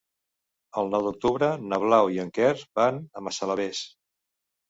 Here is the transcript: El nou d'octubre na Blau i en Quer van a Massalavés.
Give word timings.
El 0.81 0.87
nou 0.93 1.03
d'octubre 1.07 1.49
na 1.73 1.79
Blau 1.83 2.09
i 2.15 2.17
en 2.25 2.33
Quer 2.37 2.49
van 2.79 2.99
a 3.19 3.23
Massalavés. 3.27 3.83